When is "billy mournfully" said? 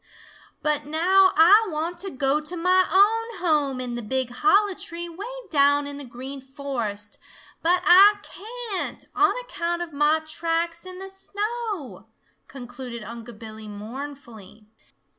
13.37-14.65